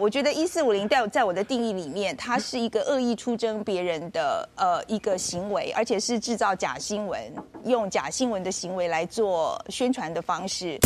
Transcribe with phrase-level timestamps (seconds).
[0.00, 7.20] 我觉得一四五零在在我的定义里面，它是一个恶意出征别人的呃一个行为，而且是制造假新闻，
[7.66, 10.78] 用假新闻的行为来做宣传的方式。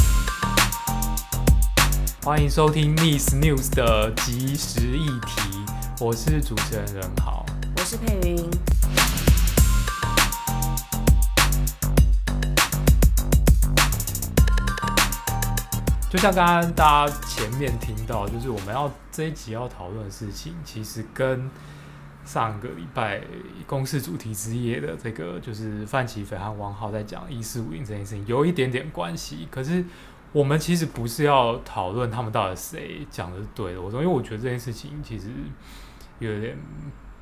[2.24, 5.64] 欢迎收听 Miss News 的即时议题，
[6.00, 7.46] 我是主持人任豪，
[7.76, 8.50] 我是佩云。
[16.14, 21.50] 就像刚刚大家前面听到，就是我们要这一集要讨论的事情，其实跟
[22.24, 23.20] 上个礼拜
[23.66, 29.48] 公司主题之夜的这个就是范琪斐和汪浩在讲一四五零这件事情有一点点关系。
[29.50, 29.84] 可是
[30.30, 35.26] 我们其实不是要讨论他们到底谁讲的是对的，我说，因为我觉得这件事情其实
[36.20, 36.56] 有点。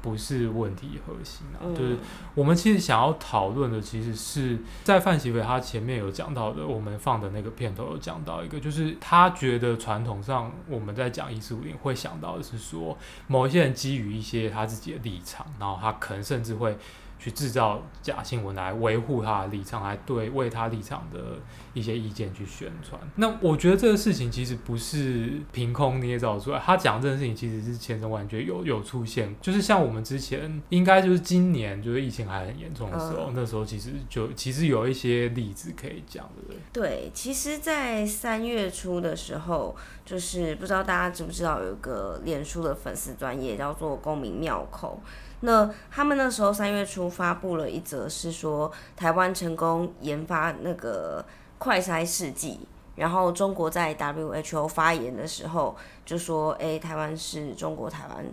[0.03, 1.97] 不是问题核心啊，嗯、就是
[2.35, 12.99] 我们其实想要讨论的，其实是在范喜伟他前面有讲到的，我们放的那个片头有讲到一个，就是他觉得传统上我们在讲一四五零会想到的是说，
[13.29, 16.77] 某一些人基于一些他自己的立场，然后他可能甚至会。
[17.23, 21.39] 去制造假新闻来维护他的立场，来对为他立场的
[21.73, 23.01] 一些意见去宣传。
[23.15, 29.33] 那我觉得这个事情其实不是凭空捏造出来，他讲这件事情其实是千真万确有有出现。
[29.41, 36.63] 就是像我们之前应该就是今年就是疫情还很严重的时候，嗯、那时候其实就其实有一些例子可以讲对不。
[36.73, 45.01] 对，对其实，在三月初的时候，就是不知道大家知不知道有一个脸书的粉丝专业叫做公民妙口。
[45.45, 51.25] 那他们那时候三月初发布了一则，是说台湾成功研发那个
[51.59, 52.61] 快筛试剂，
[52.95, 55.77] 然后中国在 WHO 发言的时候
[56.07, 58.25] 就说：“哎，台湾是中国台湾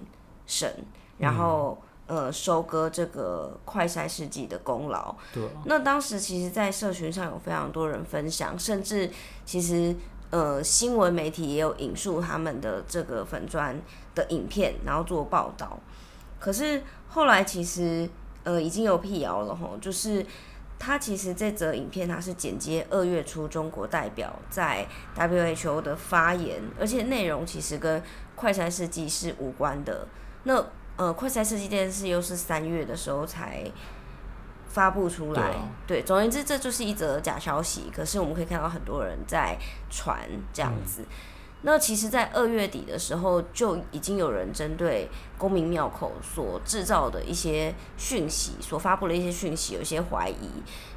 [0.46, 0.70] 省，
[1.18, 5.44] 然后呃收割这个快筛试剂的功劳。”对。
[5.66, 9.10] 那当时其实，在社群上有非常多人分享，甚至
[9.46, 9.96] 其实
[10.30, 13.82] 呃新闻媒体也有引述他们的这个粉砖
[14.14, 15.80] 的影片，然后做报道。
[16.40, 18.10] 可是后来其实
[18.44, 20.26] 呃已经有辟谣了吼，就是
[20.80, 24.88] 他其实这则影片他是剪接二月初中国代表在
[25.18, 28.02] WHO 的发言，而且内容其实跟
[28.36, 30.08] 快餐设计是无关的。
[30.44, 30.66] 那
[30.96, 33.70] 呃快餐设计这件事又是三月的时候才
[34.68, 35.52] 发布出来，
[35.86, 37.92] 对，对，总而言之这就是一则假消息。
[37.94, 39.58] 可是我们可以看到很多人在
[39.90, 40.18] 传
[40.54, 41.02] 这样子。
[41.02, 41.08] 嗯
[41.62, 50.50] 那其实，在二月底的时候，就已经有人针对公民庙口所制造的一些讯息，所发布的一些讯息，有些怀疑。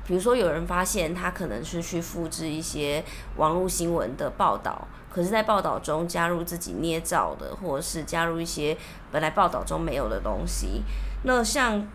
[0.06, 3.04] 比如说，有人发现他可能是去复制一些
[3.36, 8.76] 网络新闻的报道，可是，在报道中加入自己捏造的，或者是加入一些
[9.10, 10.82] 本来报道中没有的东西。
[11.24, 11.88] 那像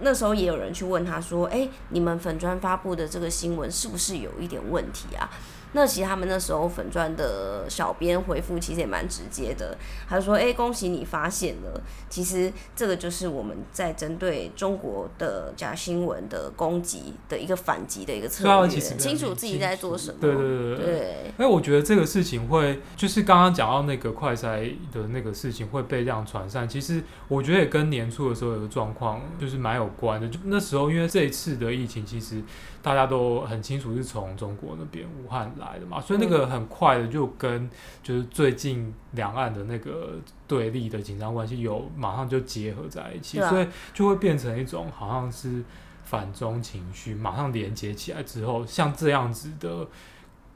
[0.00, 5.28] 那时候也有人去问他说：“诶，你们粉专发布的这个新闻是不是有一点问题啊？”
[5.74, 9.76] 那其实他们那时候粉钻的小编回复其实也蛮直接的，
[10.08, 21.32] 他就说：“哎、欸，恭喜你发现了，其实这个就是我们在针对中国的假新闻的攻击的一个反击的一个策略，清楚自己在做什么。”对对对对。
[21.38, 30.28] 哎，我觉得这个事情会，就是刚刚讲到那个快筛的那个事情会被这样传散，其实我觉得也跟年初的时候有个状况就是蛮有关的。
[30.28, 32.40] 就那时候因为这一次的疫情，其实
[32.80, 35.63] 大家都很清楚是从中国那边武汉来。
[35.64, 37.68] 来的嘛，所以那个很快的就跟
[38.02, 40.12] 就是最近两岸的那个
[40.46, 45.62] 对立的紧张关系有马上就结合在一起，所以就会变成一种好像是
[46.04, 49.86] 反中情绪，马上连接起来之后，像这样子的。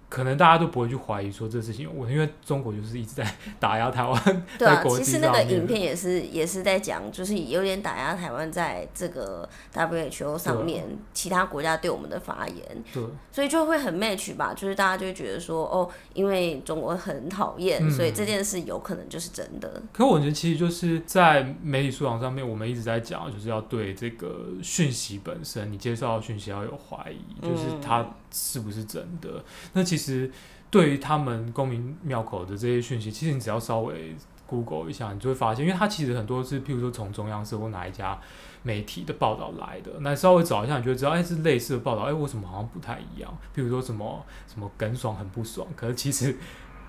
[0.09, 4.47] 可能大家都不会去怀疑说这事情有问题，因为中国就是一直在 打压台湾。
[4.59, 12.85] 对啊，其实那个影片也是也是在讲，就是有点打压台湾在这个 WHO 上面其他国家对我们的发言。
[12.91, 19.83] 对，所以就会很 match 吧，就是大家就会觉得说，哦，因为中国很讨厌，嗯，所以这件事有可能就是真的。
[19.93, 29.29] 可我觉得其实就是在媒体素养上面，我们一直在讲，就是要对这个讯息本身，你接受到讯息要有怀疑，就是它是不是真的。
[29.33, 29.43] 嗯，
[29.75, 29.98] 那其实。
[29.99, 30.31] 其实，
[30.71, 34.15] 对于他们公民庙口的这些讯息，其实你只要稍微
[34.47, 38.17] Google 一下，你就会发现，因为它其实很多是，譬如说从中央社或哪一家
[38.63, 43.29] 媒体的报道来的，那稍微找一下，你就会知道，哎，是类似的报道，哎，为什么好像不太一样？
[43.53, 46.37] 譬如说什么什么耿爽很不爽，可是其实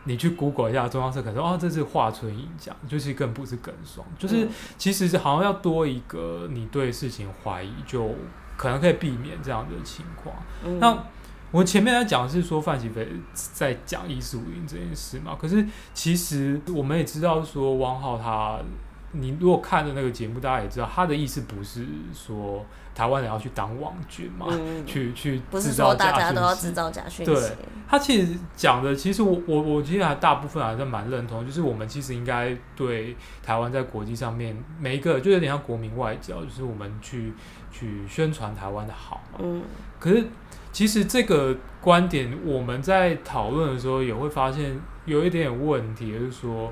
[0.04, 4.48] 你去 Google 一下中央社，可能说，哦，这是华春莹讲，就是更不是耿爽，就是
[4.78, 8.14] 其实好像要多一个你对事情怀疑，就
[8.56, 10.36] 可能可以避免这样的情况。
[10.64, 11.04] 嗯、那
[11.52, 18.60] 我前面在讲的是说范琪斐在讲一四五零这件事嘛，可是其实我们也知道说汪浩他
[19.12, 22.64] 你如果看的那个节目，大家也知道，他的意思不是说
[22.94, 27.34] 台湾人要去当网军嘛，嗯、去去制造大家都要制造假讯息。
[27.34, 27.58] 对，
[27.90, 37.34] 他其实讲的，其实我我我其实还大部分还是蛮认同，就是我们其实应该对台湾在国际上面每一个，就有点像国民外交，就是我们去
[37.72, 39.40] 去宣传台湾的好嘛。
[39.42, 39.64] 嗯。
[40.00, 40.24] 可是
[40.72, 46.72] 其实这个观点，我们在讨论的时候也会发现有一点问题，就是说。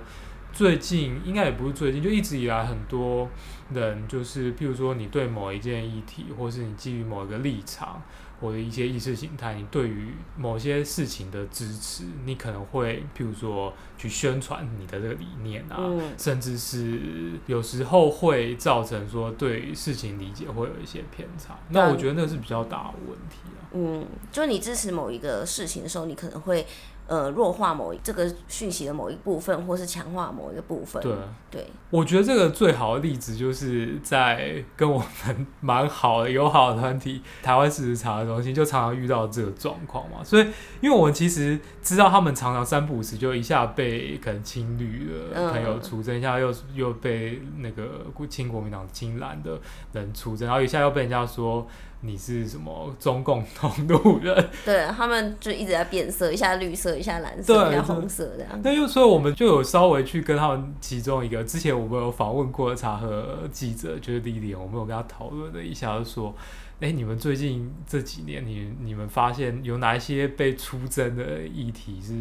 [0.54, 3.30] 最近应该也不是最近，就一直以来很多
[3.72, 8.02] 人就是，譬如说你对某一件议题，或是你基于某一个立场
[8.40, 17.02] 或者一些意识形态，你对于某些事情的支持，你可能会譬如说去宣传你的这个理念啊，嗯、甚至是
[17.46, 21.58] 有时候会造成说对事情理解会有一些偏差。
[21.70, 23.68] 那我觉得那是比较大的问题啊。
[23.74, 26.66] 嗯，就你支持某一个事情的时候，你可能会。
[27.08, 31.02] 呃，弱化某一这个讯息的某一部分，或是强化某一个部分。
[31.02, 31.14] 对
[31.50, 40.22] 对，我觉得这个最好的例子就是在跟我们 蛮好的友好的团体台湾事实查核中心，就常常遇到这个状况嘛。
[40.22, 40.46] 所以，
[40.82, 49.58] 因为我们其实知道他们常常三不五时就一下被可能亲绿的朋友出征，嗯、一下又又被那个亲国民党亲蓝的
[49.94, 51.66] 人出征，然后一下又被人家说。
[52.02, 54.50] 你是什么中共同路人？
[54.64, 58.60] 对，他们就一直在变色，一下绿色，一下蓝色，一下红色这样。
[58.64, 66.34] 那又所以我们就有稍微去跟他们其中一个之前我们有访问过的查核记者，就是莉莉，我们有跟他讨论了一下，就说：
[66.80, 72.14] 哎、欸，你们最近这几年，你你们发现有哪一些被出征的议题是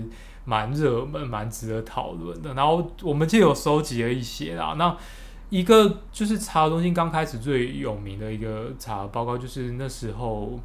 [0.45, 2.55] 蛮热门、蛮值得讨论的？
[2.55, 4.75] 然后我们就有收集了一些啦。
[4.79, 4.97] 那
[5.49, 10.59] 一个就是查核中心刚开始最有名的一个查核报告，就是那时候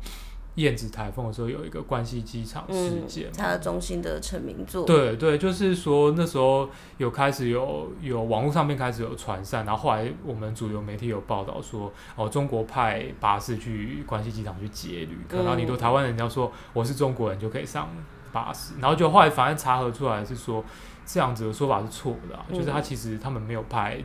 [0.55, 4.85] 燕子台风的时候有一个关西机场事件，它的中心的成名作。
[4.85, 17.87] 对对，就是说那时候有开始有有网络上面开始有传散，然后后来我们主流媒体有报道说，哦，中国派巴士去关西机场去劫旅客，然后你都台湾人家说我是中国人就可以上
[18.33, 20.63] 巴士，然后就后来反正查核出来是说
[21.05, 24.03] 这样子的说法是错的，啊，就是他其实他们没有派。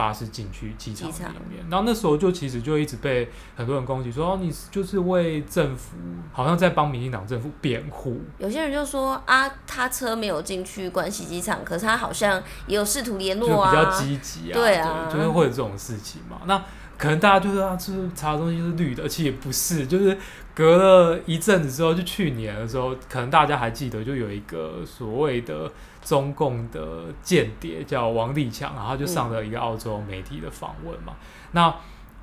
[0.00, 5.98] 巴士进去机场里面，然后那时候就其实就一直被很多人攻击说，哦，你就是为政府，
[6.32, 8.18] 好像在帮民进党政府辩护。
[8.38, 16.40] 有些人就说啊，他车没有进去关西机场，可是他好像也有试图联络啊，就比较积极啊，对啊，對，就是会有这种事情嘛。
[16.46, 16.64] 那
[17.00, 20.16] 可能大家就说啊，就是查的东西是绿的，其实也不是，就是
[20.54, 25.70] 隔了一阵子之后，就去年的时候，可能大家还记得，就有一个所谓的。
[26.02, 31.76] 中共的间谍叫王立强，然后就上了一个澳洲媒体的访问嘛，嗯、那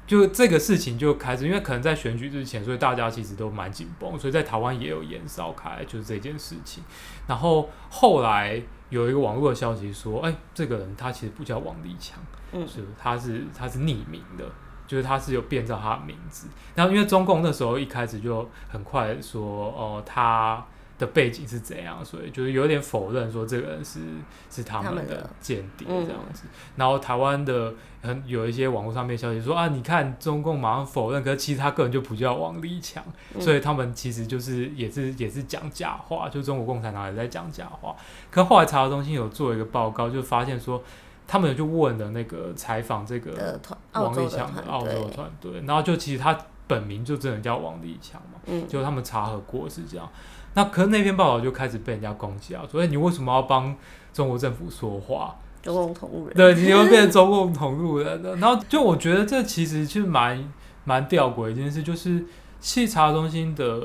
[0.08, 6.84] 就这个事情就开始，因为可能在选举之前，所以大家其实都蛮紧绷，所以在台湾也有延烧开，就是这件事情。
[7.28, 8.60] 然后后来
[8.90, 12.18] 有一个网络的消息说，哎，这个人他其实不叫王立强，
[12.54, 14.46] 嗯，是他是他是匿名的，
[14.88, 16.48] 就是他是有变造他的名字。
[16.74, 20.66] 然后因为中共那时候一开始就很快说，哦、呃，他。
[21.00, 24.00] 的背景是怎样，所以就是有点否认说这个人是
[24.50, 26.46] 是他们的间谍这样子。
[26.46, 33.04] 嗯、然后台湾的很有一些网络上面消息说啊，你看中共马上否认，可是其实他个人就不叫王立强，
[33.36, 37.96] 嗯、所以他们其实就是也是也是讲假话，就中国共产党也在讲假话。
[38.32, 40.82] 可后来查核中心有做一个报告，就发现说
[41.28, 43.60] 他们有去问了那个采访这个
[43.94, 50.10] 王立强的澳洲团队，然后就其实他本名就真的叫王立强嘛，嗯，就他们查核过是这样。
[50.54, 53.76] 那可是那篇报道就开始被人家攻击啊，所以你为什么要帮
[54.14, 55.36] 中国政府说话？
[55.62, 58.36] 中共同路人，对，你会变 成中共同路人的。
[58.38, 60.52] 然后就我觉得这其实是蛮
[60.86, 62.26] 蛮吊诡一件事，就是。
[62.60, 63.80] 稽查中心的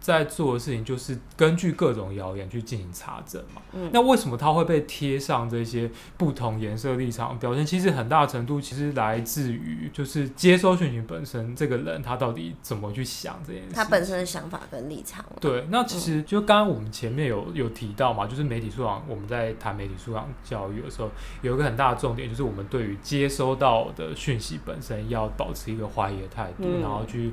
[0.00, 3.60] 在做的事情就是根据各种谣言去进行查证嘛。
[3.72, 3.90] 嗯。
[3.92, 7.66] 那为什么它会被贴上这些不同颜色立场表现？
[7.66, 13.74] 其实很大程度其实来自于就是接收讯息本身这个人他到底怎么去想这件事。
[13.74, 15.24] 他本身的想法跟立场。
[15.40, 21.10] 对，那其实就刚刚我们前面有有提到嘛，就是媒体素养，我们在谈媒体素养教育的时候，
[21.42, 26.80] 有一个很大的重点就是我们对于接收到的讯息本身要保持一个怀疑的态度，嗯。
[26.80, 27.32] 然后去。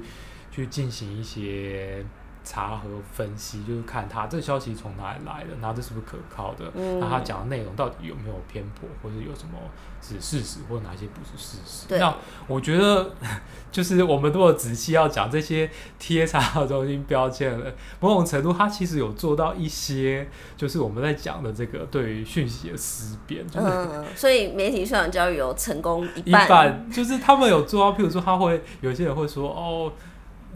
[0.58, 2.04] 去进行一些
[2.44, 9.60] 查核分析，就是看他这个消息从哪里来的，然后这是不是可靠的，嗯、那他讲的内容到底有没有偏颇，或者有什么
[10.02, 11.88] 是事实，或者哪些不是事实。
[11.88, 12.16] 对那
[12.48, 13.12] 我觉得，
[13.70, 23.46] 就是我们如果仔细要讲这些贴查核中心标签了，某种程度，它其实有做到一些，就是我们在讲的这个对于讯息的思辨。
[23.46, 29.92] 就是、嗯，所以媒体素养教育有成功一半，一半就是他们有做到，譬如说，他会有些人会说，哦。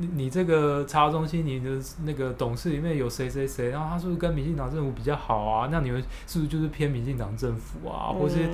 [0.01, 1.69] 你你这个查中心，你的
[2.03, 5.69] 那个董事里面有谁谁谁，然后他是不是跟民进党政府比较好啊？
[5.71, 8.09] 那你们是不是就是偏民进党政府啊？
[8.09, 8.49] 嗯、或是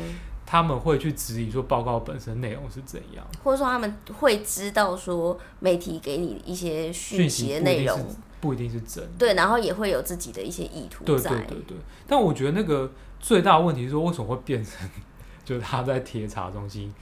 [0.45, 7.99] 他们会去质疑说报告本身内容是怎样，或者说他们会知道说媒体给你一些讯息的内容
[8.39, 11.29] 不一定是真的，对，然后也会有自己的一些意图在。
[11.29, 11.77] 对对对对。
[12.05, 14.87] 但我觉得那个最大的问题是说，为什么会变成
[15.43, 16.93] 就是他在贴查中心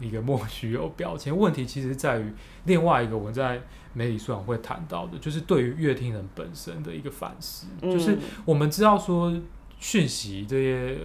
[0.00, 1.36] 一个莫须有标签？
[1.36, 2.32] 问题其实在于
[2.64, 3.60] 另外一个我们在
[3.92, 9.32] 媒体素养会谈到的，就是对于乐听人本身的一个反思，嗯、就是我们知道说。
[9.78, 10.96] 讯息这些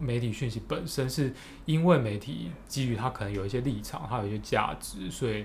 [0.00, 5.44] 媒体讯息本身是因为媒体基于它可能有一些立场，它有一些价值，所以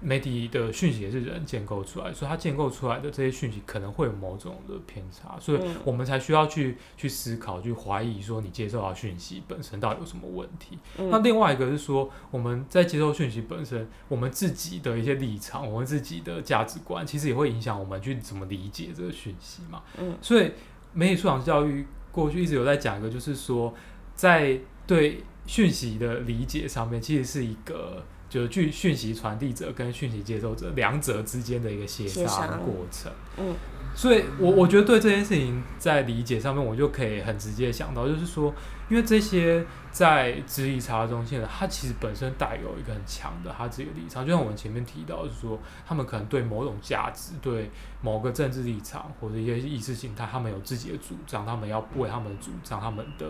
[0.00, 10.78] 媒体的讯息也是人建构出来，所以它建构出来的这些讯息可能会有某种的偏差，所以我们才需要去去思考，去怀疑说你接受到讯息本身到底有什么问题。
[11.10, 19.82] 那另外一个是说我们在接受讯息本身，我们自己的一些立场，我们自己的价值观，其实也会影响我们去怎么理解这个讯息嘛。
[20.20, 20.52] 所以
[20.92, 21.86] 媒体素养教育。
[22.12, 23.74] 过去一直有在讲一个，就是说，
[24.14, 33.12] 在对讯息的理解上面，其实是一个就是据讯息传递者跟讯息接收者两者之间的一个协商过程。
[33.36, 33.54] 嗯，
[33.94, 38.54] 所以我我觉得对这件事情在理解上面，我就可以很直接想到，就是说。
[38.88, 47.68] 因为这些在质疑查中心的，他其实本身带有一个很强的他自己的立场，就像我们前面提到，就是说他们可能对某种价值、对
[48.00, 53.26] 某个政治立场或者一些意识形态，他们有自己的主张，他们要为他们的主张、他们的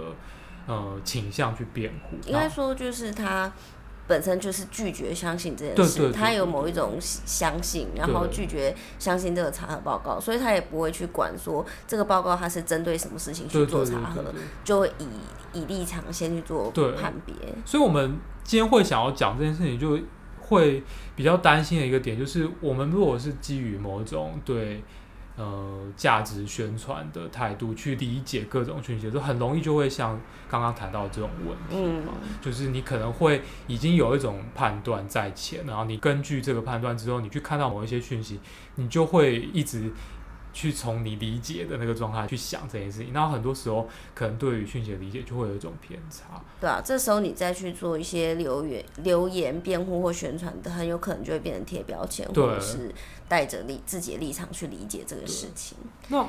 [0.67, 2.19] 呃倾向去辩护。
[2.27, 3.51] 应该说，就是他。
[4.07, 14.25] 本身就是拒绝相信这件事，他有某一种相信，然后拒绝相信这个查核报告，所以他也不会去管说这个报告他是针对什么事情去做查核，
[14.63, 17.35] 就会以以立场先去做判别。
[17.65, 19.99] 所以，我们今天会想要讲这件事情，就
[20.41, 20.83] 会
[21.15, 24.83] 比较担心的一个点，就是我们如果是基于某种对。
[25.37, 38.41] 呃，价值宣传的态度去理解各种讯息，就很容易就会像刚刚谈到这种问题嘛，嗯、就是你可能会已经有一种判断在前，然后你根据这个判断之后，你去看到某一些讯息，
[38.77, 39.93] 你就会一直。
[40.57, 46.43] 去从你理解的那个状态去想这件事情，然后很多时候可能对于讯息的理解就会有一种偏差。
[46.59, 52.91] 对啊，这时候你再去做一些留言、留言辩护或宣传的，很有可能就会变成贴标签，或者是
[53.29, 55.77] 带着立自己的立场去理解这个事情。
[56.09, 56.27] 那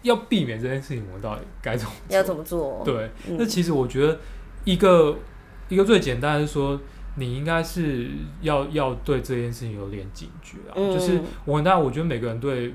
[0.00, 2.16] 要避免这件事情，我们到底该怎么做？
[2.16, 2.82] 要怎么做？
[2.82, 4.18] 对，嗯、那其实我觉得
[4.64, 5.18] 一个
[5.68, 6.80] 一个最简单的是说，
[7.16, 8.08] 你应该是
[8.40, 10.72] 要要对这件事情有点警觉啊。
[10.76, 12.74] 嗯、就是我当然我觉得每个人对。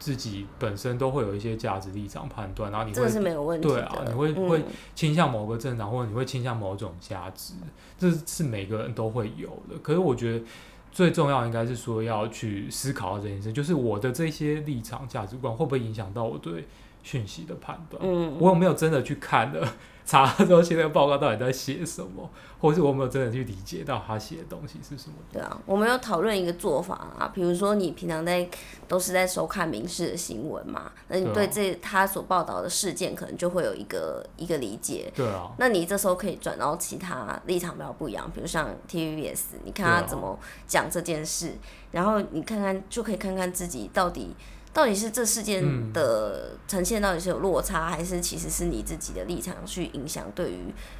[0.00, 4.64] 自己本身都会有一些价值立场判断，然后你会是没有问题对啊，你会、嗯、会
[4.96, 7.52] 倾向某个政党，或者你会倾向某种价值，
[7.98, 9.78] 这是每个人都会有的。
[9.82, 10.44] 可是我觉得
[10.90, 16.66] 最重要应该是说要去思考这件事，就是我的这些立场价值观会不会影响到我对
[17.02, 18.02] 讯息的判断？
[18.04, 19.66] 嗯，我有没有真的去看了？
[20.06, 22.28] 查了之后，现在报告到底在写什么，
[22.58, 25.14] 或是我没有真的去理解到他写的东西是什么？
[25.32, 28.48] 对啊，我们要讨论一个做法啊，比如说你平常在
[28.88, 35.12] 都是在收看民事的新闻嘛，那你对这他所报道的事件可能就会有一个一个理解。
[35.14, 41.52] 对啊，那你这时候可以转到其他立场比较不一样，比如像 TVBS，你看他怎么讲这件事，
[41.92, 44.34] 然后你看看就可以看看自己到底。
[44.72, 50.58] 到底是这事件的呈现到底是有落差，嗯、还是其实是你自己的立场去影响对于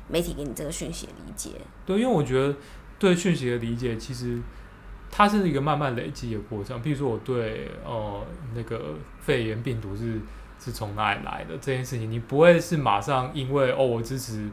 [0.08, 1.50] 媒体给你这个讯息的理解？
[1.86, 2.56] 对，因为我觉得
[2.98, 4.40] 对讯息的理解，其实
[5.10, 6.82] 它是一个慢慢累积的过程。
[6.82, 10.20] 比如说，我对哦、呃、那个肺炎病毒是
[10.58, 14.48] 是从哪里来的这件事情，你不会是马上因为哦我支持。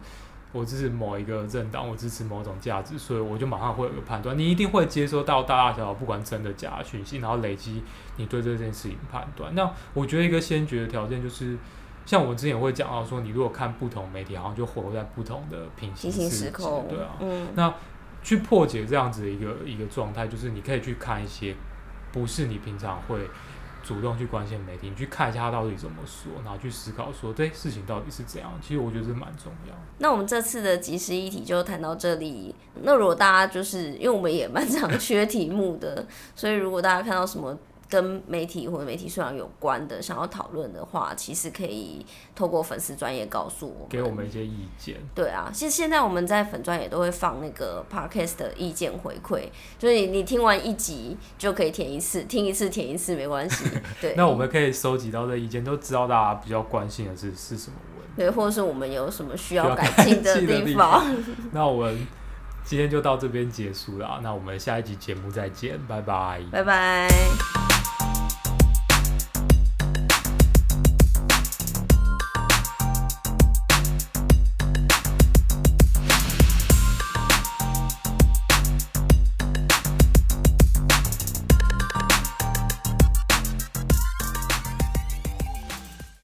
[0.54, 4.38] 我支持某一个政党，我支持某种价值，所以我就马上会有个判断。
[4.38, 7.84] 你一定会接收到大大小小不管真的假的讯息，然后累积
[8.16, 9.54] 你对这件事情判断。
[9.54, 11.58] 那我觉得一个先决的条件就是，
[12.06, 17.18] 像我之前会讲到说，你如果看不同媒体，好像就活在不同的平行时空，对啊。
[17.20, 17.50] 嗯。
[17.56, 17.74] 那
[18.24, 21.56] 去破解这样子的一个一个状态，就是你可以去看一些
[22.12, 23.20] 不是你平常会。
[23.88, 28.51] 主动去关心媒体，你去看一下他到底怎么说，然后去思考说对事情到底是怎样。
[28.62, 29.74] 其实我觉得这蛮重要。
[30.00, 32.53] 那我们这次的即时议题就谈到这里。
[32.82, 37.58] 那如果大家就是因为我们也蛮常缺题目的， 所以如果大家看到什么。
[37.89, 44.98] 跟媒体或者媒体素养有关的，想要讨论的话，其实可以透过粉丝专业告诉我们，给我们一些意见。
[45.15, 49.44] 对啊，其实现在我们在粉专也都会放那个 podcast 的意见回馈，
[49.79, 53.65] 就是你你听完一集就可以填一次，听一次填一次没关系。
[54.01, 61.06] 对， 那我们可以收集到的意见，都知道大家比较关心的是是什么问题，对，或者是我们有什么需要改进的地方。
[61.51, 62.08] 那我们
[62.65, 67.08] 今天就到这边结束了，那我们下一集节目再见，拜拜，拜拜。